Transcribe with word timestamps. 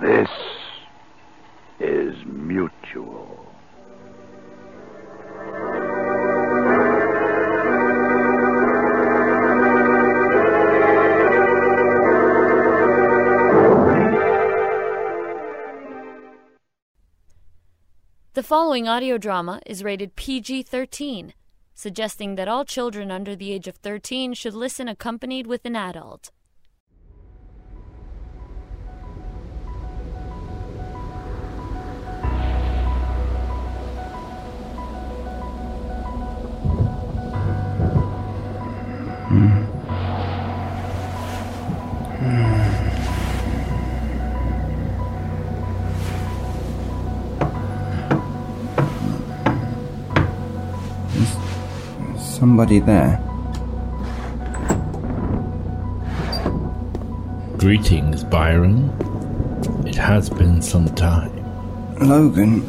This 0.00 0.28
is 1.78 2.14
mutual. 2.24 3.46
The 18.34 18.42
following 18.42 18.88
audio 18.88 19.18
drama 19.18 19.60
is 19.66 19.84
rated 19.84 20.16
PG 20.16 20.62
13, 20.64 21.34
suggesting 21.74 22.34
that 22.36 22.48
all 22.48 22.64
children 22.64 23.10
under 23.10 23.36
the 23.36 23.52
age 23.52 23.68
of 23.68 23.76
13 23.76 24.34
should 24.34 24.54
listen 24.54 24.88
accompanied 24.88 25.46
with 25.46 25.64
an 25.64 25.76
adult. 25.76 26.30
Somebody 52.42 52.80
there. 52.80 53.22
Greetings, 57.56 58.24
Byron. 58.24 58.90
It 59.86 59.94
has 59.94 60.28
been 60.28 60.60
some 60.60 60.92
time. 60.96 61.30
Logan. 62.00 62.62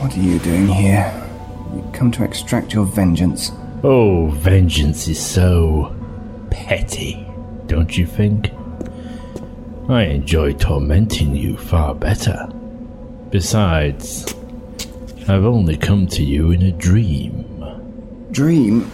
What 0.00 0.16
are 0.16 0.20
you 0.20 0.38
doing 0.38 0.68
here? 0.68 1.12
You 1.74 1.86
come 1.92 2.10
to 2.12 2.24
extract 2.24 2.72
your 2.72 2.86
vengeance. 2.86 3.52
Oh, 3.84 4.28
vengeance 4.36 5.06
is 5.06 5.20
so 5.20 5.94
petty, 6.50 7.26
don't 7.66 7.98
you 7.98 8.06
think? 8.06 8.52
I 9.90 10.04
enjoy 10.04 10.54
tormenting 10.54 11.36
you 11.36 11.58
far 11.58 11.94
better. 11.94 12.48
Besides, 13.28 14.34
I've 15.28 15.44
only 15.44 15.76
come 15.76 16.06
to 16.06 16.24
you 16.24 16.52
in 16.52 16.62
a 16.62 16.72
dream. 16.72 17.50
Dream? 18.32 18.90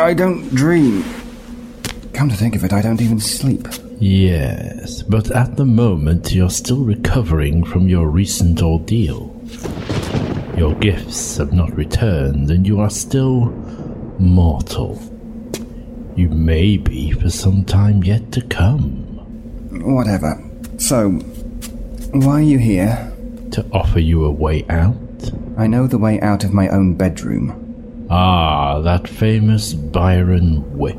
I 0.00 0.14
don't 0.14 0.48
dream. 0.54 1.04
Come 2.14 2.30
to 2.30 2.34
think 2.34 2.56
of 2.56 2.64
it, 2.64 2.72
I 2.72 2.80
don't 2.80 3.02
even 3.02 3.20
sleep. 3.20 3.68
Yes, 4.00 5.02
but 5.02 5.30
at 5.30 5.56
the 5.56 5.66
moment 5.66 6.32
you're 6.32 6.50
still 6.50 6.82
recovering 6.82 7.62
from 7.62 7.88
your 7.88 8.08
recent 8.08 8.62
ordeal. 8.62 9.38
Your 10.56 10.74
gifts 10.76 11.36
have 11.36 11.52
not 11.52 11.76
returned, 11.76 12.50
and 12.50 12.66
you 12.66 12.80
are 12.80 12.90
still 12.90 13.46
mortal. 14.18 15.00
You 16.16 16.30
may 16.30 16.78
be 16.78 17.12
for 17.12 17.28
some 17.28 17.64
time 17.64 18.02
yet 18.02 18.32
to 18.32 18.40
come. 18.42 18.94
Whatever. 19.84 20.42
So, 20.78 21.10
why 22.12 22.40
are 22.40 22.42
you 22.42 22.58
here? 22.58 23.12
To 23.52 23.66
offer 23.72 24.00
you 24.00 24.24
a 24.24 24.30
way 24.30 24.64
out? 24.70 24.96
I 25.58 25.66
know 25.66 25.86
the 25.86 25.98
way 25.98 26.18
out 26.20 26.44
of 26.44 26.54
my 26.54 26.68
own 26.68 26.94
bedroom. 26.94 27.61
Ah, 28.14 28.78
that 28.82 29.08
famous 29.08 29.72
Byron 29.72 30.76
wit. 30.76 30.98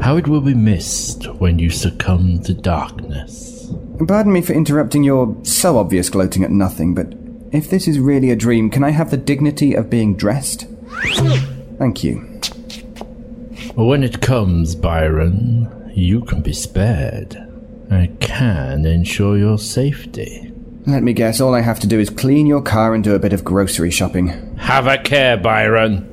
How 0.00 0.16
it 0.16 0.26
will 0.26 0.40
be 0.40 0.54
missed 0.54 1.26
when 1.34 1.58
you 1.58 1.68
succumb 1.68 2.42
to 2.44 2.54
darkness. 2.54 3.70
Pardon 4.06 4.32
me 4.32 4.40
for 4.40 4.54
interrupting 4.54 5.04
your 5.04 5.36
so 5.42 5.76
obvious 5.76 6.08
gloating 6.08 6.42
at 6.42 6.50
nothing, 6.50 6.94
but 6.94 7.12
if 7.52 7.68
this 7.68 7.86
is 7.86 7.98
really 7.98 8.30
a 8.30 8.36
dream, 8.36 8.70
can 8.70 8.82
I 8.82 8.92
have 8.92 9.10
the 9.10 9.18
dignity 9.18 9.74
of 9.74 9.90
being 9.90 10.16
dressed? 10.16 10.66
Thank 11.78 12.02
you. 12.02 12.20
When 13.74 14.02
it 14.02 14.22
comes, 14.22 14.74
Byron, 14.74 15.92
you 15.94 16.22
can 16.22 16.40
be 16.40 16.54
spared. 16.54 17.36
I 17.90 18.10
can 18.20 18.86
ensure 18.86 19.36
your 19.36 19.58
safety. 19.58 20.50
Let 20.88 21.02
me 21.02 21.12
guess, 21.12 21.38
all 21.38 21.54
I 21.54 21.60
have 21.60 21.78
to 21.80 21.86
do 21.86 22.00
is 22.00 22.08
clean 22.08 22.46
your 22.46 22.62
car 22.62 22.94
and 22.94 23.04
do 23.04 23.14
a 23.14 23.18
bit 23.18 23.34
of 23.34 23.44
grocery 23.44 23.90
shopping. 23.90 24.56
Have 24.56 24.86
a 24.86 24.96
care, 24.96 25.36
Byron. 25.36 26.06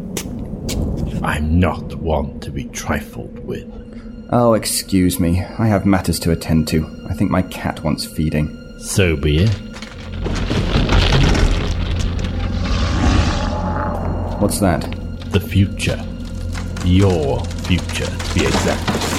I'm 1.23 1.61
not 1.61 1.95
one 1.95 2.41
to 2.41 2.51
be 2.51 2.65
trifled 2.65 3.39
with. 3.39 3.71
Oh, 4.33 4.53
excuse 4.53 5.17
me. 5.17 5.41
I 5.57 5.67
have 5.67 5.85
matters 5.85 6.19
to 6.19 6.31
attend 6.31 6.67
to. 6.67 6.85
I 7.09 7.13
think 7.13 7.31
my 7.31 7.41
cat 7.43 7.85
wants 7.85 8.05
feeding. 8.05 8.49
So 8.79 9.15
be 9.15 9.45
it. 9.45 9.49
What's 14.41 14.59
that? 14.59 14.81
The 15.31 15.39
future. 15.39 16.05
Your 16.83 17.39
future, 17.63 18.05
to 18.05 18.33
be 18.35 18.45
exact. 18.45 19.14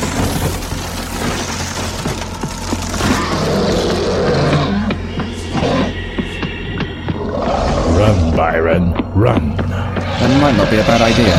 Run, 8.57 8.93
run. 9.15 9.57
That 9.57 10.41
might 10.41 10.57
not 10.57 10.71
be 10.71 10.77
a 10.77 10.83
bad 10.83 11.01
idea. 11.01 11.37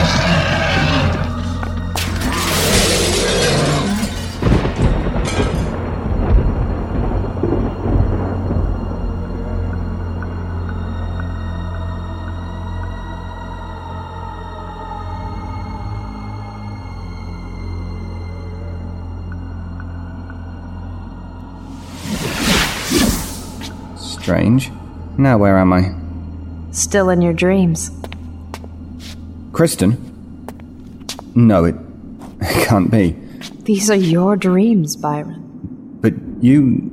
Strange. 23.98 24.72
Now 25.18 25.38
where 25.38 25.58
am 25.58 25.74
I? 25.74 26.07
Still 26.78 27.10
in 27.10 27.24
your 27.24 27.34
dreams. 27.34 27.90
Kristen? 29.52 29.98
No, 31.34 31.66
it 31.66 31.76
can't 32.66 32.92
be. 32.92 33.14
These 33.64 33.90
are 33.90 33.96
your 33.96 34.36
dreams, 34.36 34.96
Byron. 34.96 35.98
But 36.02 36.14
you. 36.40 36.92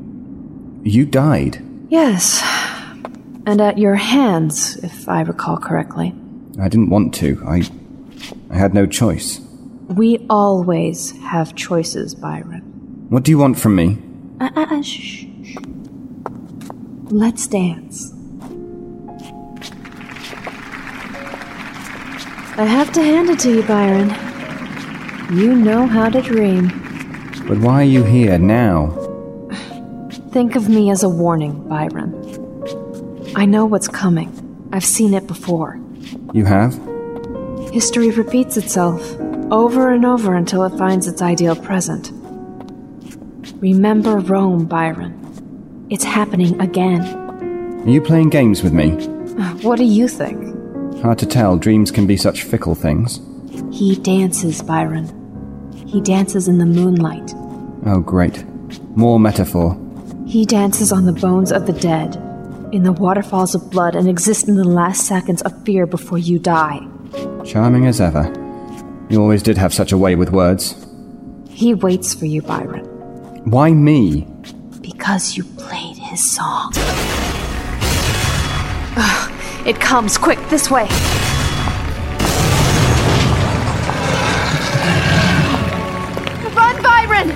You 0.84 1.04
died. 1.04 1.62
Yes. 1.90 2.40
And 3.44 3.60
at 3.60 3.76
your 3.76 3.96
hands, 3.96 4.76
if 4.76 5.06
I 5.06 5.20
recall 5.20 5.58
correctly. 5.58 6.14
I 6.58 6.68
didn't 6.70 6.88
want 6.88 7.12
to. 7.16 7.42
I. 7.46 7.68
I 8.48 8.56
had 8.56 8.72
no 8.72 8.86
choice. 8.86 9.40
We 9.88 10.24
always 10.30 11.10
have 11.18 11.54
choices, 11.56 12.14
Byron. 12.14 12.62
What 13.10 13.22
do 13.22 13.30
you 13.30 13.36
want 13.36 13.58
from 13.58 13.76
me? 13.76 13.98
Uh, 14.40 14.48
uh, 14.56 14.66
uh, 14.70 14.82
shh, 14.82 15.26
shh. 15.44 15.56
Let's 17.10 17.46
dance. 17.46 18.13
I 22.56 22.66
have 22.66 22.92
to 22.92 23.02
hand 23.02 23.30
it 23.30 23.40
to 23.40 23.52
you, 23.52 23.62
Byron. 23.64 24.10
You 25.36 25.56
know 25.56 25.88
how 25.88 26.08
to 26.08 26.22
dream. 26.22 26.68
But 27.48 27.58
why 27.58 27.80
are 27.80 27.84
you 27.84 28.04
here 28.04 28.38
now? 28.38 28.90
Think 30.30 30.54
of 30.54 30.68
me 30.68 30.90
as 30.90 31.02
a 31.02 31.08
warning, 31.08 31.68
Byron. 31.68 32.14
I 33.34 33.44
know 33.44 33.66
what's 33.66 33.88
coming. 33.88 34.30
I've 34.72 34.84
seen 34.84 35.14
it 35.14 35.26
before. 35.26 35.80
You 36.32 36.44
have? 36.44 36.74
History 37.72 38.10
repeats 38.10 38.56
itself 38.56 39.02
over 39.50 39.90
and 39.90 40.04
over 40.04 40.36
until 40.36 40.62
it 40.62 40.78
finds 40.78 41.08
its 41.08 41.22
ideal 41.22 41.56
present. 41.56 42.12
Remember 43.60 44.18
Rome, 44.20 44.66
Byron. 44.66 45.86
It's 45.90 46.04
happening 46.04 46.60
again. 46.60 47.02
Are 47.02 47.90
you 47.90 48.00
playing 48.00 48.30
games 48.30 48.62
with 48.62 48.72
me? 48.72 48.90
What 49.62 49.76
do 49.76 49.84
you 49.84 50.06
think? 50.06 50.43
Hard 51.04 51.18
to 51.18 51.26
tell. 51.26 51.58
Dreams 51.58 51.90
can 51.90 52.06
be 52.06 52.16
such 52.16 52.44
fickle 52.44 52.74
things. 52.74 53.20
He 53.70 53.94
dances, 53.96 54.62
Byron. 54.62 55.04
He 55.86 56.00
dances 56.00 56.48
in 56.48 56.56
the 56.56 56.64
moonlight. 56.64 57.34
Oh, 57.84 58.00
great. 58.00 58.42
More 58.96 59.20
metaphor. 59.20 59.78
He 60.26 60.46
dances 60.46 60.92
on 60.92 61.04
the 61.04 61.12
bones 61.12 61.52
of 61.52 61.66
the 61.66 61.74
dead, 61.74 62.16
in 62.72 62.84
the 62.84 62.92
waterfalls 62.92 63.54
of 63.54 63.70
blood, 63.70 63.94
and 63.94 64.08
exists 64.08 64.48
in 64.48 64.56
the 64.56 64.64
last 64.64 65.06
seconds 65.06 65.42
of 65.42 65.62
fear 65.66 65.84
before 65.84 66.16
you 66.16 66.38
die. 66.38 66.80
Charming 67.44 67.86
as 67.86 68.00
ever. 68.00 68.24
You 69.10 69.20
always 69.20 69.42
did 69.42 69.58
have 69.58 69.74
such 69.74 69.92
a 69.92 69.98
way 69.98 70.14
with 70.16 70.30
words. 70.32 70.74
He 71.50 71.74
waits 71.74 72.14
for 72.14 72.24
you, 72.24 72.40
Byron, 72.40 72.86
Why 73.50 73.72
me? 73.72 74.26
because 74.80 75.36
you 75.36 75.44
played 75.44 75.98
his 75.98 76.22
song. 76.34 76.72
Ugh, 78.96 79.33
it 79.66 79.80
comes 79.80 80.18
quick 80.18 80.38
this 80.50 80.70
way. 80.70 80.86
Run, 86.54 86.82
Byron! 86.82 87.30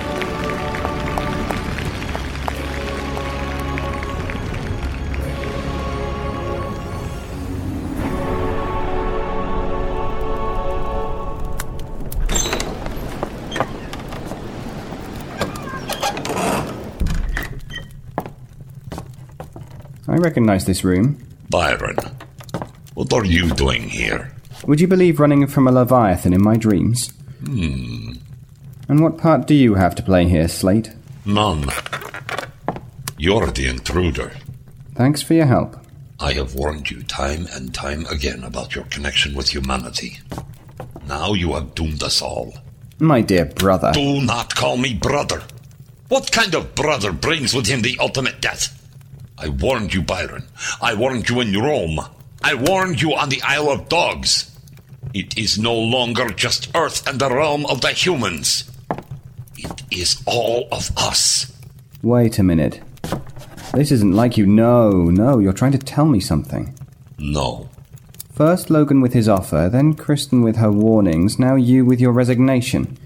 I 20.07 20.15
recognize 20.15 20.65
this 20.65 20.83
room. 20.83 21.17
Byron, 21.49 21.95
what 22.99 23.13
are 23.13 23.23
you 23.23 23.49
doing 23.51 23.83
here? 23.83 24.33
Would 24.67 24.81
you 24.81 24.87
believe 24.87 25.21
running 25.21 25.47
from 25.47 25.69
a 25.69 25.71
Leviathan 25.71 26.33
in 26.33 26.43
my 26.43 26.57
dreams? 26.57 27.13
Hmm. 27.45 28.11
And 28.89 29.01
what 29.01 29.17
part 29.17 29.47
do 29.47 29.53
you 29.53 29.75
have 29.75 29.95
to 29.95 30.03
play 30.03 30.27
here, 30.27 30.49
Slate? 30.49 30.91
None. 31.25 31.69
You're 33.17 33.51
the 33.51 33.67
intruder. 33.67 34.33
Thanks 34.95 35.21
for 35.21 35.33
your 35.33 35.45
help. 35.45 35.77
I 36.19 36.33
have 36.33 36.55
warned 36.55 36.91
you 36.91 37.03
time 37.03 37.47
and 37.53 37.73
time 37.73 38.05
again 38.07 38.43
about 38.43 38.75
your 38.75 38.83
connection 38.85 39.33
with 39.33 39.47
humanity. 39.47 40.19
Now 41.07 41.31
you 41.33 41.53
have 41.53 41.75
doomed 41.75 42.03
us 42.03 42.21
all. 42.21 42.53
My 42.99 43.21
dear 43.21 43.45
brother. 43.45 43.93
Do 43.93 44.21
not 44.21 44.55
call 44.55 44.75
me 44.75 44.93
brother. 44.93 45.41
What 46.09 46.33
kind 46.33 46.53
of 46.53 46.75
brother 46.75 47.13
brings 47.13 47.53
with 47.53 47.67
him 47.67 47.81
the 47.81 47.97
ultimate 48.01 48.41
death? 48.41 48.75
I 49.37 49.47
warned 49.47 49.93
you, 49.93 50.01
Byron. 50.01 50.43
I 50.81 50.95
warned 50.95 51.29
you 51.29 51.39
in 51.39 51.57
Rome. 51.57 52.01
I 52.41 52.53
warned 52.53 53.01
you 53.01 53.13
on 53.13 53.29
the 53.29 53.41
Isle 53.43 53.69
of 53.69 53.89
Dogs. 53.89 54.55
It 55.13 55.37
is 55.37 55.57
no 55.57 55.75
longer 55.75 56.29
just 56.29 56.69
Earth 56.75 57.07
and 57.07 57.19
the 57.19 57.29
realm 57.29 57.65
of 57.65 57.81
the 57.81 57.89
humans. 57.89 58.69
It 59.57 59.83
is 59.91 60.21
all 60.25 60.67
of 60.71 60.91
us. 60.97 61.51
Wait 62.01 62.39
a 62.39 62.43
minute. 62.43 62.81
This 63.73 63.91
isn't 63.91 64.13
like 64.13 64.37
you. 64.37 64.45
No, 64.45 64.91
no, 64.91 65.39
you're 65.39 65.53
trying 65.53 65.73
to 65.73 65.77
tell 65.77 66.05
me 66.05 66.19
something. 66.19 66.73
No. 67.17 67.69
First 68.31 68.69
Logan 68.69 69.01
with 69.01 69.13
his 69.13 69.27
offer, 69.27 69.67
then 69.69 69.93
Kristen 69.95 70.41
with 70.41 70.55
her 70.55 70.71
warnings, 70.71 71.37
now 71.37 71.55
you 71.55 71.83
with 71.83 71.99
your 71.99 72.13
resignation. 72.13 72.97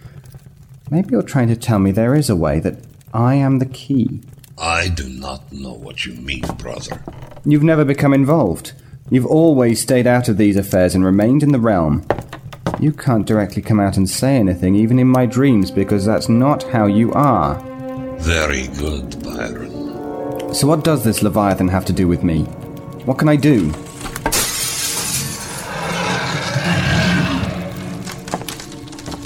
Maybe 0.91 1.09
you're 1.11 1.23
trying 1.23 1.47
to 1.47 1.55
tell 1.55 1.79
me 1.79 1.91
there 1.91 2.13
is 2.13 2.29
a 2.29 2.35
way 2.35 2.59
that 2.59 2.77
I 3.13 3.35
am 3.35 3.57
the 3.57 3.65
key. 3.65 4.21
I 4.59 4.89
do 4.89 5.09
not 5.09 5.51
know 5.51 5.73
what 5.73 6.05
you 6.05 6.13
mean, 6.13 6.43
brother. 6.59 7.03
You've 7.45 7.63
never 7.63 7.83
become 7.83 8.13
involved. 8.13 8.73
You've 9.09 9.25
always 9.25 9.81
stayed 9.81 10.07
out 10.07 10.29
of 10.29 10.37
these 10.37 10.55
affairs 10.55 10.95
and 10.95 11.03
remained 11.03 11.43
in 11.43 11.51
the 11.51 11.59
realm. 11.59 12.05
You 12.79 12.93
can't 12.93 13.27
directly 13.27 13.61
come 13.61 13.79
out 13.79 13.97
and 13.97 14.09
say 14.09 14.37
anything, 14.37 14.75
even 14.75 14.97
in 14.97 15.07
my 15.07 15.25
dreams, 15.25 15.71
because 15.71 16.05
that's 16.05 16.29
not 16.29 16.63
how 16.63 16.85
you 16.85 17.11
are. 17.13 17.59
Very 18.19 18.67
good, 18.67 19.21
Byron. 19.21 20.53
So, 20.53 20.67
what 20.67 20.83
does 20.83 21.03
this 21.03 21.21
Leviathan 21.21 21.67
have 21.67 21.85
to 21.85 21.93
do 21.93 22.07
with 22.07 22.23
me? 22.23 22.43
What 23.05 23.17
can 23.17 23.27
I 23.27 23.35
do? 23.35 23.71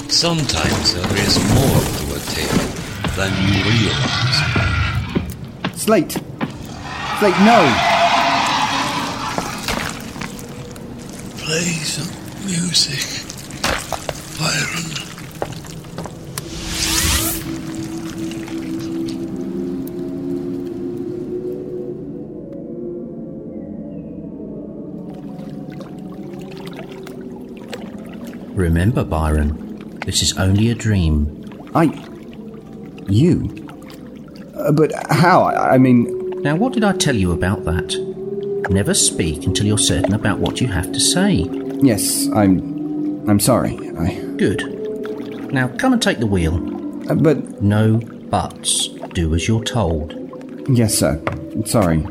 Sometimes 0.10 0.96
there 0.96 1.18
is 1.18 1.38
more 1.54 1.82
to 1.98 2.16
a 2.16 2.20
tale 2.34 2.68
than 3.16 3.32
you 3.44 3.64
realize. 3.64 4.38
Slate! 5.80 6.18
Slate, 7.20 7.40
no! 7.42 7.97
Play 11.48 11.80
some 11.80 12.12
music, 12.46 13.24
Byron. 14.38 14.84
Remember, 28.54 29.06
Byron, 29.06 30.00
this 30.06 30.22
is 30.22 30.38
only 30.38 30.70
a 30.70 30.76
dream. 30.76 31.46
I. 31.74 31.86
You? 33.08 33.48
Uh, 34.54 34.74
but 34.74 34.92
how? 35.10 35.44
I, 35.44 35.76
I 35.76 35.78
mean. 35.78 36.14
Now, 36.42 36.58
what 36.58 36.74
did 36.74 36.84
I 36.84 36.92
tell 36.92 37.16
you 37.16 37.32
about 37.32 37.64
that? 37.64 38.07
Never 38.70 38.94
speak 38.94 39.46
until 39.46 39.66
you're 39.66 39.78
certain 39.78 40.14
about 40.14 40.40
what 40.40 40.60
you 40.60 40.68
have 40.68 40.92
to 40.92 41.00
say. 41.00 41.48
Yes, 41.82 42.28
I'm. 42.36 43.30
I'm 43.30 43.40
sorry. 43.40 43.78
I. 43.98 44.16
Good. 44.38 45.52
Now, 45.54 45.70
come 45.78 45.94
and 45.94 46.02
take 46.02 46.20
the 46.20 46.28
wheel. 46.28 46.56
Uh, 47.10 47.16
but. 47.16 47.62
No 47.62 47.98
buts. 47.98 48.90
Do 49.14 49.34
as 49.34 49.48
you're 49.48 49.64
told. 49.64 50.14
Yes, 50.70 50.96
sir. 50.96 51.22
Sorry. 51.66 52.06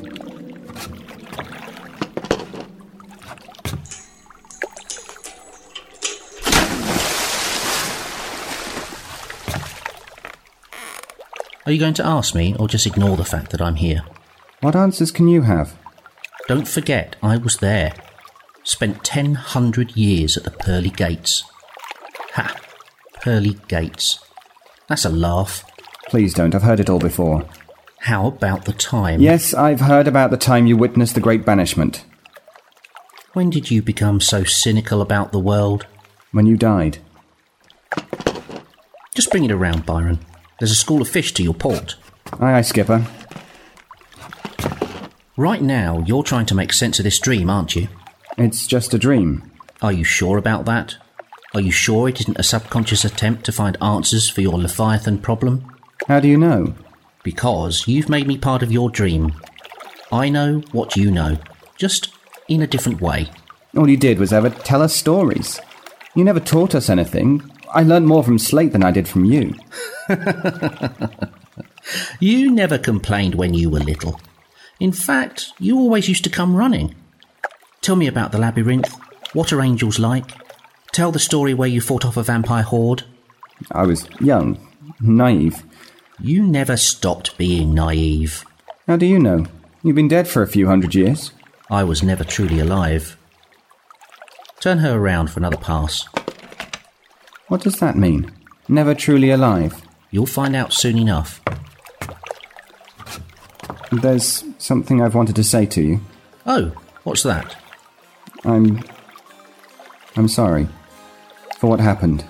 Are 11.67 11.73
you 11.73 11.79
going 11.79 11.95
to 11.95 12.07
ask 12.07 12.35
me, 12.35 12.55
or 12.59 12.67
just 12.67 12.87
ignore 12.87 13.17
the 13.17 13.25
fact 13.25 13.51
that 13.51 13.61
I'm 13.61 13.75
here? 13.75 14.03
What 14.61 14.75
answers 14.75 15.11
can 15.11 15.29
you 15.29 15.43
have? 15.43 15.77
Don't 16.49 16.69
forget, 16.69 17.17
I 17.23 17.37
was 17.37 17.57
there. 17.57 17.93
Spent 18.63 18.99
1000 18.99 19.97
years 19.97 20.37
at 20.37 20.45
the 20.45 20.51
Pearly 20.51 20.91
Gates. 20.91 21.43
Ha! 22.35 22.57
Pearly 23.21 23.59
Gates. 23.69 24.21
That's 24.89 25.05
a 25.05 25.09
laugh. 25.11 25.65
Please 26.09 26.35
don't. 26.35 26.55
I've 26.55 26.63
heard 26.63 26.79
it 26.81 26.89
all 26.89 27.01
before. 27.01 27.45
How 28.01 28.29
about 28.29 28.65
the 28.65 28.73
time? 28.73 29.21
Yes, 29.21 29.55
I've 29.55 29.81
heard 29.81 30.07
about 30.07 30.31
the 30.31 30.37
time 30.37 30.67
you 30.67 30.77
witnessed 30.77 31.17
the 31.17 31.21
Great 31.21 31.45
Banishment. 31.45 32.05
When 33.33 33.51
did 33.51 33.71
you 33.71 33.83
become 33.83 34.21
so 34.21 34.45
cynical 34.45 35.01
about 35.01 35.33
the 35.33 35.41
world? 35.41 35.87
When 36.31 36.47
you 36.47 36.57
died. 36.57 36.99
Just 39.17 39.31
bring 39.31 39.45
it 39.45 39.51
around, 39.51 39.85
Byron. 39.85 40.21
There's 40.61 40.71
a 40.71 40.77
school 40.77 41.03
of 41.03 41.09
fish 41.09 41.35
to 41.35 41.43
your 41.43 41.55
port. 41.55 41.97
Aye, 42.39 42.59
aye, 42.59 42.63
Skipper. 42.63 43.05
Right 45.37 45.61
now, 45.61 46.03
you're 46.07 46.23
trying 46.23 46.47
to 46.47 46.55
make 46.55 46.73
sense 46.73 46.99
of 46.99 47.05
this 47.05 47.19
dream, 47.19 47.51
aren't 47.51 47.77
you? 47.77 47.89
It's 48.39 48.67
just 48.67 48.95
a 48.95 48.99
dream. 48.99 49.51
Are 49.83 49.93
you 49.93 50.03
sure 50.03 50.39
about 50.39 50.65
that? 50.65 50.97
Are 51.55 51.61
you 51.61 51.71
sure 51.71 52.09
it 52.09 52.21
isn't 52.21 52.39
a 52.39 52.43
subconscious 52.43 53.05
attempt 53.05 53.45
to 53.45 53.53
find 53.53 53.77
answers 53.83 54.31
for 54.31 54.41
your 54.41 54.59
Leviathan 54.59 55.19
problem? 55.19 55.77
How 56.09 56.21
do 56.21 56.29
you 56.29 56.39
know? 56.39 56.75
Because 57.23 57.87
you've 57.87 58.09
made 58.09 58.27
me 58.27 58.39
part 58.39 58.63
of 58.63 58.73
your 58.73 58.89
dream. 58.89 59.35
I 60.11 60.29
know 60.29 60.61
what 60.73 60.97
you 60.97 61.11
know, 61.11 61.39
just 61.77 62.15
in 62.49 62.63
a 62.63 62.67
different 62.67 63.01
way. 63.01 63.29
All 63.77 63.91
you 63.91 63.97
did 63.97 64.19
was 64.19 64.33
ever 64.33 64.51
tell 64.51 64.81
us 64.81 64.95
stories. 64.95 65.61
You 66.15 66.25
never 66.25 66.41
taught 66.41 66.75
us 66.75 66.89
anything. 66.89 67.43
I 67.75 67.83
learned 67.83 68.07
more 68.07 68.25
from 68.25 68.39
Slate 68.39 68.73
than 68.73 68.85
I 68.85 68.91
did 68.91 69.07
from 69.07 69.27
you. 69.27 69.55
You 72.19 72.51
never 72.51 72.79
complained 72.79 73.35
when 73.37 73.55
you 73.55 73.71
were 73.71 73.79
little. 73.79 74.21
In 74.79 74.93
fact, 74.93 75.53
you 75.59 75.79
always 75.79 76.09
used 76.09 76.25
to 76.25 76.31
come 76.31 76.57
running. 76.57 76.95
Tell 77.81 77.97
me 77.97 78.07
about 78.07 78.33
the 78.33 78.39
labyrinth. 78.39 78.95
What 79.33 79.53
are 79.53 79.63
angels 79.63 79.99
like? 79.99 80.33
Tell 80.93 81.13
the 81.13 81.19
story 81.19 81.55
where 81.55 81.69
you 81.69 81.81
fought 81.81 82.05
off 82.05 82.17
a 82.17 82.23
vampire 82.23 82.63
horde. 82.63 83.05
I 83.71 83.85
was 83.85 84.09
young, 84.21 84.59
naive. 85.01 85.65
You 86.21 86.43
never 86.43 86.77
stopped 86.77 87.37
being 87.39 87.75
naive. 87.75 88.45
How 88.87 88.97
do 88.97 89.07
you 89.07 89.19
know? 89.19 89.47
You've 89.83 89.97
been 89.97 90.09
dead 90.09 90.29
for 90.29 90.43
a 90.43 90.49
few 90.49 90.67
hundred 90.67 90.95
years. 90.95 91.33
I 91.71 91.85
was 91.85 92.03
never 92.03 92.25
truly 92.25 92.61
alive. 92.61 93.17
Turn 94.61 94.79
her 94.79 94.97
around 94.97 95.31
for 95.31 95.41
another 95.41 95.57
pass. 95.57 96.07
What 97.49 97.63
does 97.63 97.79
that 97.81 97.97
mean? 97.97 98.33
Never 98.69 98.95
truly 98.95 99.31
alive. 99.31 99.83
You'll 100.11 100.27
find 100.27 100.57
out 100.57 100.73
soon 100.73 100.99
enough. 100.99 101.41
There's 103.93 104.45
something 104.59 105.01
I've 105.01 105.15
wanted 105.15 105.37
to 105.37 105.45
say 105.45 105.67
to 105.67 105.83
you. 105.83 106.01
Oh, 106.45 106.73
what's 107.05 107.23
that? 107.23 107.57
I'm. 108.45 108.83
I'm 110.17 110.29
sorry 110.29 110.69
for 111.59 111.69
what 111.69 111.81
happened. 111.81 112.25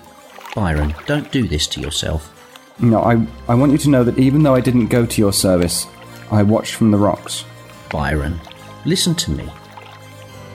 Byron, 0.55 0.95
don't 1.05 1.31
do 1.31 1.47
this 1.47 1.67
to 1.67 1.81
yourself. 1.81 2.33
No, 2.79 3.01
I, 3.01 3.25
I 3.47 3.55
want 3.55 3.71
you 3.71 3.77
to 3.79 3.89
know 3.89 4.03
that 4.03 4.17
even 4.17 4.43
though 4.43 4.55
I 4.55 4.61
didn't 4.61 4.87
go 4.87 5.05
to 5.05 5.21
your 5.21 5.33
service, 5.33 5.87
I 6.31 6.43
watched 6.43 6.75
from 6.75 6.91
the 6.91 6.97
rocks. 6.97 7.45
Byron, 7.89 8.39
listen 8.85 9.15
to 9.15 9.31
me. 9.31 9.47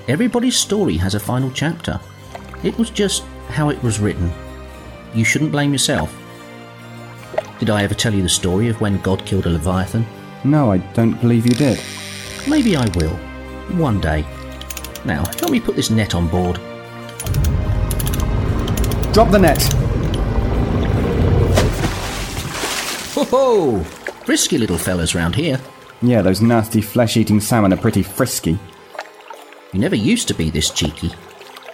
Everybody's 0.09 0.57
story 0.57 0.97
has 0.97 1.15
a 1.15 1.21
final 1.21 1.51
chapter. 1.51 2.01
It 2.63 2.77
was 2.79 2.91
just 2.91 3.25
how 3.49 3.71
it 3.71 3.83
was 3.83 4.01
written. 4.01 4.31
You 5.15 5.25
shouldn't 5.25 5.53
blame 5.53 5.73
yourself. 5.73 6.15
Did 7.59 7.71
I 7.71 7.83
ever 7.85 7.95
tell 7.95 8.15
you 8.15 8.23
the 8.23 8.29
story 8.29 8.69
of 8.69 8.81
when 8.81 9.01
God 9.03 9.25
killed 9.25 9.47
a 9.47 9.51
Leviathan? 9.51 10.07
No, 10.45 10.73
I 10.73 10.79
don't 10.79 11.21
believe 11.21 11.47
you 11.47 11.55
did. 11.55 11.81
Maybe 12.49 12.77
I 12.77 12.89
will. 12.97 13.17
One 13.79 14.01
day. 14.01 14.25
Now, 15.05 15.25
help 15.39 15.51
me 15.51 15.61
put 15.61 15.77
this 15.77 15.91
net 15.91 16.15
on 16.15 16.29
board. 16.29 16.57
Drop 19.13 19.31
the 19.31 19.39
net! 19.39 19.63
Ho 23.15 23.25
ho! 23.25 23.81
Frisky 24.25 24.59
little 24.59 24.79
fellas 24.79 25.15
round 25.15 25.35
here. 25.35 25.61
Yeah, 26.01 26.23
those 26.23 26.41
nasty 26.41 26.81
flesh 26.81 27.17
eating 27.17 27.41
salmon 27.41 27.73
are 27.73 27.77
pretty 27.77 28.03
frisky. 28.03 28.59
You 29.73 29.81
never 29.81 29.97
used 29.97 30.29
to 30.29 30.35
be 30.35 30.51
this 30.51 30.71
cheeky. 30.71 31.13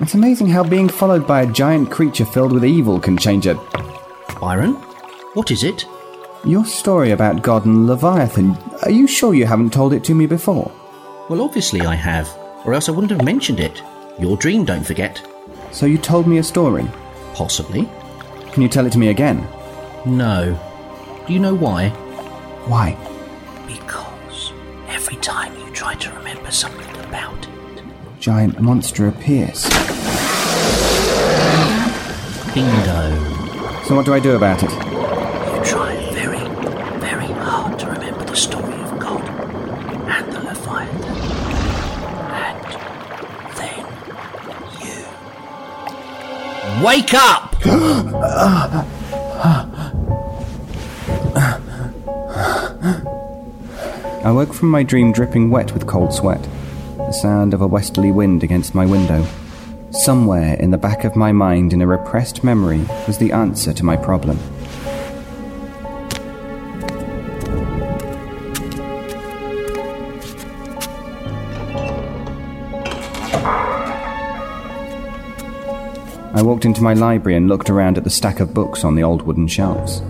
It's 0.01 0.15
amazing 0.15 0.49
how 0.49 0.63
being 0.63 0.89
followed 0.89 1.27
by 1.27 1.43
a 1.43 1.53
giant 1.53 1.91
creature 1.91 2.25
filled 2.25 2.53
with 2.53 2.65
evil 2.65 3.01
can 3.01 3.17
change 3.17 3.47
a. 3.47 3.55
Byron, 4.41 4.75
what 5.35 5.51
is 5.51 5.65
it? 5.65 5.87
Your 6.49 6.65
story 6.65 7.11
about 7.11 7.43
God 7.43 7.67
and 7.67 7.87
Leviathan, 7.87 8.57
are 8.83 8.91
you 8.91 9.07
sure 9.07 9.35
you 9.35 9.45
haven't 9.45 9.71
told 9.71 9.93
it 9.93 10.03
to 10.05 10.15
me 10.15 10.25
before? 10.25 10.73
Well, 11.29 11.43
obviously 11.43 11.83
I 11.83 11.95
have, 11.95 12.27
or 12.65 12.73
else 12.73 12.89
I 12.89 12.93
wouldn't 12.93 13.11
have 13.11 13.23
mentioned 13.23 13.61
it. 13.61 13.83
Your 14.19 14.35
dream, 14.35 14.65
don't 14.65 14.83
forget. 14.83 15.21
So 15.73 15.85
you 15.85 15.99
told 15.99 16.27
me 16.27 16.39
a 16.39 16.43
story. 16.43 16.89
Possibly. 17.35 17.87
Can 18.53 18.63
you 18.63 18.69
tell 18.71 18.87
it 18.87 18.93
to 18.93 18.99
me 18.99 19.09
again? 19.09 19.47
No. 20.07 20.59
Do 21.27 21.35
you 21.35 21.39
know 21.39 21.55
why? 21.55 21.91
Why? 22.65 22.97
Because 23.67 24.53
every 24.89 25.17
time 25.17 25.55
you 25.55 25.71
try 25.73 25.97
to 25.97 26.11
remember 26.13 26.51
something 26.51 26.89
about 27.05 27.47
it, 27.47 27.85
Giant 28.21 28.59
monster 28.59 29.07
appears. 29.09 29.65
bingo. 32.55 33.85
So 33.85 33.95
what 33.95 34.07
do 34.07 34.15
I 34.15 34.19
do 34.19 34.35
about 34.35 34.63
it? 34.63 34.88
Wake 46.83 47.13
up! 47.13 47.57
I 54.25 54.31
woke 54.31 54.55
from 54.55 54.71
my 54.71 54.85
dream 54.85 55.11
dripping 55.11 55.51
wet 55.51 55.73
with 55.73 55.89
cold 55.89 56.15
sweat, 56.15 56.47
the 56.97 57.11
sound 57.11 57.53
of 57.53 57.61
a 57.61 57.67
westerly 57.67 58.13
wind 58.13 58.45
against 58.45 58.77
my 58.77 58.87
window. 58.87 59.27
Somewhere 59.91 60.55
in 60.55 60.71
the 60.71 60.79
back 60.79 61.03
of 61.03 61.17
my 61.17 61.33
mind, 61.33 61.73
in 61.73 61.83
a 61.83 61.87
repressed 61.87 62.45
memory, 62.45 62.87
was 63.09 63.19
the 63.19 63.33
answer 63.33 63.73
to 63.73 63.85
my 63.85 63.97
problem. 63.97 64.39
I 76.39 76.43
walked 76.43 76.65
into 76.65 76.85
my 76.85 76.95
library 76.95 77.37
and 77.37 77.49
looked 77.49 77.69
around 77.69 77.99
at 77.99 78.05
the 78.05 78.11
stack 78.11 78.39
of 78.39 78.55
books 78.55 78.85
on 78.85 78.95
the 78.95 79.03
old 79.03 79.23
wooden 79.23 79.49
shelves. 79.49 80.03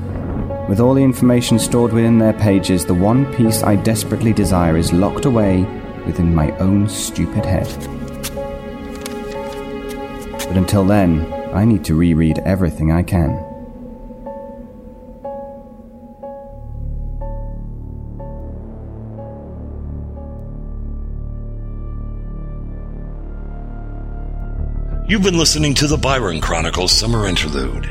With 0.69 0.79
all 0.79 0.93
the 0.93 1.03
information 1.03 1.59
stored 1.59 1.91
within 1.91 2.19
their 2.19 2.35
pages, 2.35 2.85
the 2.85 2.93
one 2.93 3.25
piece 3.33 3.63
I 3.63 3.77
desperately 3.77 4.35
desire 4.35 4.77
is 4.77 4.93
locked 4.93 5.25
away 5.25 5.63
within 6.05 6.35
my 6.35 6.51
own 6.59 6.87
stupid 6.87 7.47
head. 7.47 7.67
But 10.47 10.59
until 10.59 10.85
then, 10.85 11.33
I 11.55 11.65
need 11.65 11.83
to 11.87 11.95
reread 11.95 12.41
everything 12.41 12.93
I 12.93 13.05
can. 13.05 13.48
You've 25.09 25.23
been 25.23 25.39
listening 25.39 25.73
to 25.77 25.87
the 25.87 25.97
Byron 25.97 26.39
Chronicles 26.39 26.93
Summer 26.93 27.27
Interlude, 27.27 27.91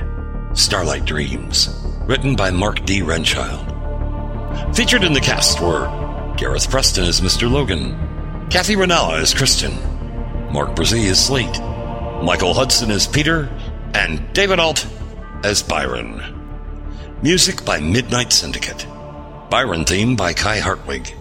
Starlight 0.53 1.03
Dreams, 1.03 1.67
written 2.01 2.35
by 2.35 2.51
Mark 2.51 2.85
D. 2.85 3.01
Renchild. 3.01 3.65
Featured 4.75 5.03
in 5.03 5.13
the 5.13 5.19
cast 5.19 5.59
were 5.59 5.87
Gareth 6.37 6.69
Preston 6.69 7.05
as 7.05 7.19
Mr. 7.21 7.49
Logan, 7.49 7.97
Kathy 8.51 8.75
Ranella 8.75 9.19
as 9.19 9.33
Kristen, 9.33 9.73
Mark 10.53 10.75
Brzee 10.75 11.09
as 11.09 11.25
Slate, 11.25 11.59
Michael 12.23 12.53
Hudson 12.53 12.91
as 12.91 13.07
Peter, 13.07 13.49
and 13.95 14.31
David 14.33 14.59
Alt 14.59 14.85
as 15.43 15.63
Byron. 15.63 16.21
Music 17.23 17.65
by 17.65 17.79
Midnight 17.79 18.31
Syndicate. 18.31 18.85
Byron 19.49 19.85
theme 19.85 20.15
by 20.15 20.33
Kai 20.33 20.59
Hartwig. 20.59 21.11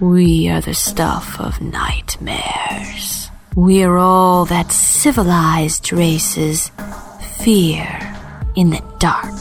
We 0.00 0.48
are 0.48 0.60
the 0.62 0.74
stuff 0.74 1.38
of 1.38 1.60
nightmares. 1.60 3.30
We 3.54 3.82
are 3.82 3.98
all 3.98 4.44
that 4.46 4.72
civilized 4.72 5.92
races 5.92 6.70
fear 7.40 7.86
in 8.56 8.70
the 8.70 8.82
dark. 8.98 9.34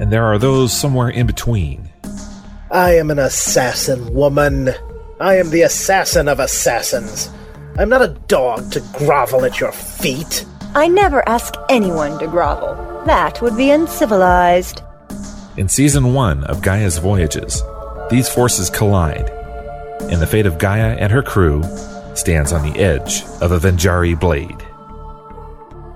and 0.00 0.12
there 0.12 0.24
are 0.24 0.38
those 0.38 0.72
somewhere 0.72 1.08
in 1.08 1.26
between. 1.26 1.88
I 2.70 2.96
am 2.96 3.10
an 3.10 3.18
assassin, 3.20 4.12
woman. 4.12 4.70
I 5.20 5.36
am 5.36 5.50
the 5.50 5.62
assassin 5.62 6.26
of 6.28 6.40
assassins. 6.40 7.30
I'm 7.78 7.88
not 7.88 8.02
a 8.02 8.16
dog 8.26 8.72
to 8.72 8.80
grovel 8.98 9.44
at 9.44 9.60
your 9.60 9.70
feet. 9.72 10.44
I 10.74 10.88
never 10.88 11.26
ask 11.28 11.54
anyone 11.68 12.18
to 12.18 12.26
grovel. 12.26 12.74
That 13.06 13.40
would 13.40 13.56
be 13.56 13.70
uncivilized. 13.70 14.82
In 15.56 15.68
season 15.68 16.12
one 16.12 16.42
of 16.44 16.62
Gaia's 16.62 16.98
Voyages, 16.98 17.62
these 18.10 18.28
forces 18.28 18.68
collide, 18.68 19.30
and 20.00 20.20
the 20.20 20.26
fate 20.26 20.46
of 20.46 20.58
Gaia 20.58 20.96
and 20.96 21.12
her 21.12 21.22
crew 21.22 21.62
stands 22.14 22.52
on 22.52 22.70
the 22.70 22.78
edge 22.78 23.22
of 23.40 23.52
a 23.52 23.58
Venjari 23.58 24.18
blade. 24.18 24.62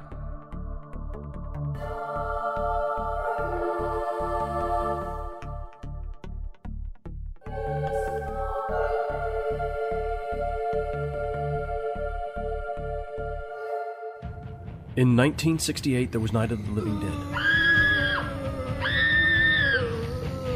In 14.98 15.18
1968, 15.18 16.14
there 16.14 16.22
was 16.22 16.32
Night 16.32 16.54
of 16.54 16.66
the 16.66 16.72
Living 16.72 17.02
Dead. 17.02 17.12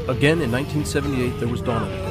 Again, 0.08 0.41
in 0.41 0.50
1978, 0.50 1.38
there 1.41 1.50
was 1.50 1.62
Dawn 1.62 1.84
of 1.84 1.89
the 1.89 1.98
Dead. 1.98 2.05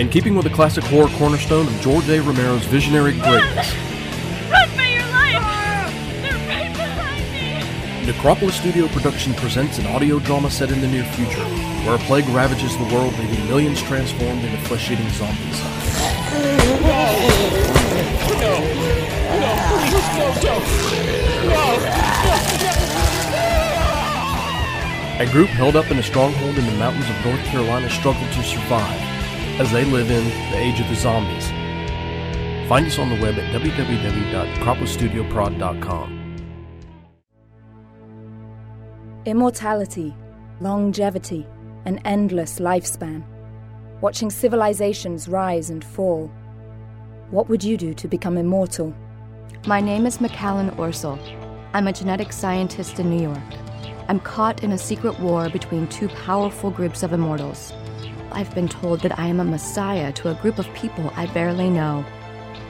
In 0.00 0.08
keeping 0.08 0.36
with 0.36 0.44
the 0.44 0.54
classic 0.54 0.84
horror 0.84 1.08
cornerstone 1.18 1.66
of 1.66 1.80
George 1.80 2.08
A. 2.08 2.20
Romero's 2.20 2.64
visionary 2.66 3.18
greatness! 3.18 3.74
Necropolis 8.06 8.54
Studio 8.54 8.86
Production 8.86 9.34
presents 9.34 9.80
an 9.80 9.86
audio 9.86 10.20
drama 10.20 10.48
set 10.48 10.70
in 10.70 10.80
the 10.80 10.86
near 10.86 11.02
future, 11.02 11.42
where 11.84 11.96
a 11.96 12.00
plague 12.06 12.28
ravages 12.28 12.76
the 12.76 12.84
world, 12.94 13.18
leaving 13.18 13.48
millions 13.48 13.82
transformed 13.82 14.44
into 14.44 14.58
flesh-eating 14.58 15.08
zombies. 15.08 15.60
A 25.16 25.26
group 25.30 25.48
held 25.48 25.76
up 25.76 25.88
in 25.90 25.98
a 25.98 26.02
stronghold 26.02 26.58
in 26.58 26.66
the 26.66 26.72
mountains 26.72 27.08
of 27.08 27.24
North 27.24 27.40
Carolina 27.44 27.88
struggle 27.88 28.26
to 28.26 28.42
survive 28.42 29.00
as 29.60 29.70
they 29.70 29.84
live 29.84 30.10
in 30.10 30.24
the 30.24 30.56
age 30.56 30.80
of 30.80 30.88
the 30.88 30.96
zombies. 30.96 31.46
Find 32.68 32.86
us 32.86 32.98
on 32.98 33.10
the 33.10 33.20
web 33.22 33.38
at 33.38 33.54
www.necropolisstudioprod.com. 33.54 36.36
Immortality, 39.24 40.16
longevity, 40.60 41.46
an 41.84 42.00
endless 42.04 42.58
lifespan. 42.58 43.22
Watching 44.00 44.30
civilizations 44.30 45.28
rise 45.28 45.70
and 45.70 45.84
fall. 45.84 46.28
What 47.34 47.48
would 47.48 47.64
you 47.64 47.76
do 47.76 47.94
to 47.94 48.06
become 48.06 48.38
immortal? 48.38 48.94
My 49.66 49.80
name 49.80 50.06
is 50.06 50.18
McCallan 50.18 50.72
Orsel. 50.76 51.18
I'm 51.72 51.88
a 51.88 51.92
genetic 51.92 52.32
scientist 52.32 53.00
in 53.00 53.10
New 53.10 53.20
York. 53.20 53.42
I'm 54.06 54.20
caught 54.20 54.62
in 54.62 54.70
a 54.70 54.78
secret 54.78 55.18
war 55.18 55.50
between 55.50 55.88
two 55.88 56.06
powerful 56.06 56.70
groups 56.70 57.02
of 57.02 57.12
immortals. 57.12 57.72
I've 58.30 58.54
been 58.54 58.68
told 58.68 59.00
that 59.00 59.18
I 59.18 59.26
am 59.26 59.40
a 59.40 59.44
messiah 59.44 60.12
to 60.12 60.30
a 60.30 60.40
group 60.42 60.60
of 60.60 60.72
people 60.74 61.12
I 61.16 61.26
barely 61.26 61.68
know. 61.68 62.04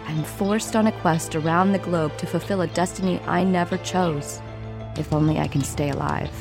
I'm 0.06 0.25
forced 0.25 0.75
on 0.75 0.87
a 0.87 1.00
quest 1.02 1.37
around 1.37 1.73
the 1.73 1.78
globe 1.78 2.16
to 2.16 2.26
fulfill 2.26 2.62
a 2.62 2.66
destiny 2.68 3.21
I 3.26 3.44
never 3.44 3.76
chose. 3.76 4.40
If 4.97 5.12
only 5.12 5.40
I 5.40 5.47
can 5.47 5.62
stay 5.62 5.90
alive. 5.90 6.33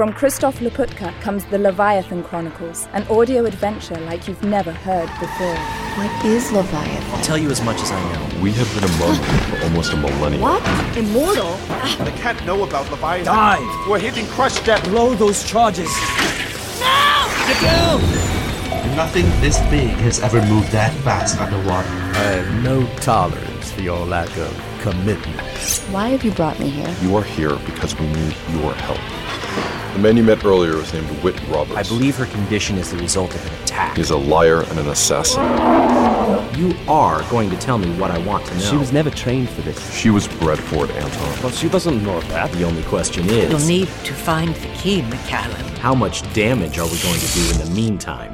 From 0.00 0.14
Christof 0.14 0.60
Laputka 0.60 1.12
comes 1.20 1.44
the 1.44 1.58
Leviathan 1.58 2.24
Chronicles, 2.24 2.88
an 2.94 3.06
audio 3.08 3.44
adventure 3.44 4.00
like 4.06 4.26
you've 4.26 4.42
never 4.42 4.72
heard 4.72 5.10
before. 5.20 5.54
What 5.98 6.24
is 6.24 6.50
Leviathan? 6.50 7.10
I'll 7.12 7.22
tell 7.22 7.36
you 7.36 7.50
as 7.50 7.60
much 7.62 7.82
as 7.82 7.90
I 7.92 8.00
know. 8.14 8.40
We 8.40 8.50
have 8.52 8.74
been 8.74 8.84
among 8.94 9.16
you 9.16 9.38
for 9.50 9.62
almost 9.62 9.92
a 9.92 9.98
millennium. 9.98 10.40
What? 10.40 10.96
Immortal? 10.96 11.54
They 12.02 12.12
can't 12.12 12.42
know 12.46 12.64
about 12.64 12.90
Leviathan. 12.90 13.26
Die! 13.26 13.86
We're 13.90 13.98
hitting 13.98 14.24
crush 14.28 14.58
depth. 14.60 14.84
Blow 14.84 15.14
those 15.14 15.44
charges. 15.44 15.90
No! 16.80 17.28
Get 17.46 17.60
down! 17.60 18.00
Nothing 18.96 19.26
this 19.42 19.58
big 19.68 19.90
has 19.98 20.18
ever 20.20 20.40
moved 20.46 20.72
that 20.72 20.94
fast 21.04 21.38
underwater. 21.38 21.90
I 21.90 22.40
have 22.40 22.64
no 22.64 22.86
tolerance 23.02 23.70
for 23.70 23.82
your 23.82 24.06
lack 24.06 24.34
of 24.38 24.80
commitment. 24.80 25.42
Why 25.90 26.08
have 26.08 26.24
you 26.24 26.30
brought 26.30 26.58
me 26.58 26.70
here? 26.70 26.88
You 27.02 27.16
are 27.16 27.22
here 27.22 27.56
because 27.66 27.94
we 28.00 28.06
need 28.06 28.34
your 28.48 28.72
help. 28.72 29.79
The 29.92 29.98
man 29.98 30.16
you 30.16 30.22
met 30.22 30.44
earlier 30.44 30.76
was 30.76 30.92
named 30.94 31.08
Whit 31.22 31.36
Roberts. 31.48 31.76
I 31.76 31.82
believe 31.82 32.14
her 32.16 32.26
condition 32.26 32.78
is 32.78 32.92
the 32.92 32.98
result 32.98 33.34
of 33.34 33.44
an 33.44 33.52
attack. 33.64 33.96
He's 33.96 34.10
a 34.10 34.16
liar 34.16 34.62
and 34.62 34.78
an 34.78 34.86
assassin. 34.88 35.42
You 36.56 36.76
are 36.86 37.24
going 37.28 37.50
to 37.50 37.56
tell 37.56 37.76
me 37.76 37.90
what 37.98 38.12
I 38.12 38.18
want 38.18 38.46
to 38.46 38.54
know. 38.54 38.60
She 38.60 38.76
was 38.76 38.92
never 38.92 39.10
trained 39.10 39.50
for 39.50 39.62
this. 39.62 39.92
She 39.92 40.10
was 40.10 40.28
bred 40.28 40.60
for 40.60 40.84
it, 40.84 40.92
Anton. 40.92 41.42
Well, 41.42 41.50
she 41.50 41.68
doesn't 41.68 42.04
know 42.04 42.20
that. 42.20 42.52
The 42.52 42.62
only 42.62 42.84
question 42.84 43.28
is... 43.28 43.50
You'll 43.50 43.66
need 43.66 43.88
to 44.04 44.14
find 44.14 44.54
the 44.54 44.68
key, 44.74 45.02
McCallan. 45.02 45.76
How 45.78 45.94
much 45.94 46.22
damage 46.34 46.78
are 46.78 46.86
we 46.86 46.96
going 47.02 47.18
to 47.18 47.26
do 47.26 47.50
in 47.50 47.58
the 47.58 47.70
meantime? 47.74 48.32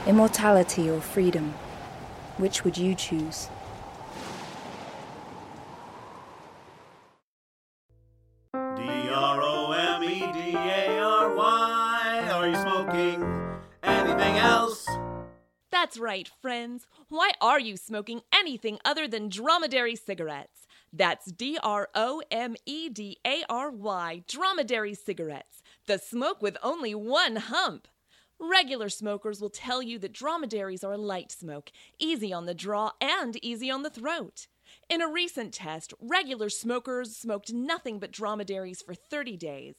Immortality 0.09 0.89
or 0.89 1.01
freedom? 1.03 1.53
Which 2.39 2.65
would 2.65 2.79
you 2.79 2.95
choose? 2.95 3.49
D-R-O-M-E-D-A-R-Y. 8.55 9.51
Are 12.33 12.49
you 12.49 12.57
smoking 12.57 13.23
anything 13.83 14.39
else? 14.39 14.89
That's 15.71 15.99
right, 15.99 16.31
friends. 16.41 16.87
Why 17.11 17.33
are 17.43 17.61
you 17.61 17.77
smoking 17.77 18.23
anything 18.35 18.79
other 18.87 19.07
than 19.07 19.29
dromedary 19.29 19.95
cigarettes? 19.95 20.67
That's 20.91 21.31
D 21.31 21.59
R 21.63 21.91
O 21.95 22.23
M 22.31 22.57
E 22.65 22.89
D 22.89 23.19
A 23.27 23.45
R 23.51 23.71
Y, 23.71 24.25
dromedary 24.27 24.95
cigarettes. 24.95 25.63
The 25.87 25.99
smoke 25.99 26.41
with 26.41 26.57
only 26.63 26.95
one 26.95 27.37
hump. 27.37 27.89
Regular 28.41 28.89
smokers 28.89 29.41
will 29.41 29.51
tell 29.51 29.83
you 29.83 29.99
that 29.99 30.13
dromedaries 30.13 30.85
are 30.85 30.97
light 30.97 31.33
smoke, 31.33 31.73
easy 31.99 32.33
on 32.33 32.47
the 32.47 32.55
draw 32.55 32.93
and 33.01 33.37
easy 33.45 33.71
on 33.71 33.83
the 33.83 33.91
throat. 33.91 34.47
In 34.89 35.01
a 35.01 35.09
recent 35.09 35.53
test, 35.53 35.93
regular 36.01 36.49
smokers 36.49 37.17
smoked 37.17 37.53
nothing 37.53 37.99
but 37.99 38.13
dromedaries 38.13 38.81
for 38.81 38.95
30 38.95 39.37
days. 39.37 39.75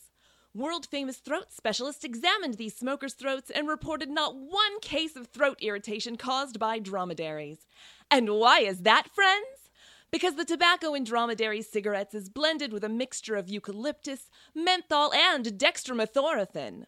World 0.54 0.88
famous 0.88 1.18
throat 1.18 1.52
specialists 1.52 2.04
examined 2.04 2.56
these 2.56 2.76
smokers' 2.76 3.14
throats 3.14 3.50
and 3.50 3.68
reported 3.68 4.10
not 4.10 4.36
one 4.36 4.80
case 4.82 5.16
of 5.16 5.28
throat 5.28 5.60
irritation 5.62 6.18
caused 6.18 6.60
by 6.60 6.80
dromedaries. 6.80 7.60
And 8.12 8.30
why 8.30 8.62
is 8.62 8.80
that, 8.80 9.10
friends? 9.14 9.70
Because 10.12 10.36
the 10.36 10.46
tobacco 10.46 10.96
in 10.96 11.04
dromedary 11.04 11.62
cigarettes 11.62 12.16
is 12.16 12.30
blended 12.30 12.74
with 12.74 12.84
a 12.84 12.90
mixture 12.90 13.36
of 13.36 13.48
eucalyptus, 13.48 14.30
menthol, 14.56 15.14
and 15.14 15.46
dextromethorphan. 15.46 16.86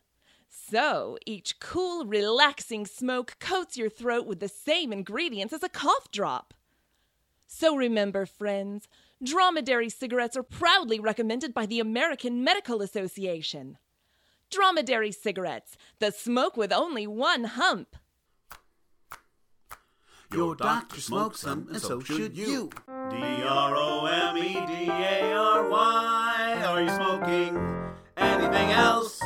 So, 0.54 1.18
each 1.26 1.62
cool, 1.62 2.06
relaxing 2.06 2.86
smoke 2.86 3.38
coats 3.40 3.78
your 3.78 3.90
throat 3.90 4.28
with 4.28 4.42
the 4.42 4.50
same 4.50 4.92
ingredients 4.92 5.54
as 5.54 5.64
a 5.64 5.70
cough 5.70 6.12
drop. 6.12 6.54
So 7.48 7.74
remember, 7.76 8.26
friends, 8.26 8.90
dromedary 9.24 9.90
cigarettes 9.90 10.36
are 10.36 10.44
proudly 10.44 11.00
recommended 11.00 11.54
by 11.54 11.66
the 11.66 11.80
American 11.80 12.44
Medical 12.44 12.82
Association. 12.82 13.78
Dromedary 14.50 15.14
cigarettes, 15.14 15.78
the 16.00 16.12
smoke 16.12 16.58
with 16.58 16.74
only 16.74 17.08
one 17.08 17.46
hump. 17.46 17.96
Your 20.34 20.56
doctor 20.56 21.00
smokes 21.00 21.44
them, 21.44 21.68
and 21.72 21.82
so 21.82 22.02
should 22.02 22.38
you. 22.38 22.70
D-R-O-M-E-D-A-R-Y. 22.88 23.44
Are 26.66 26.82
you 26.82 26.90
smoking 26.90 27.58
anything 28.18 28.72
else? 28.72 29.22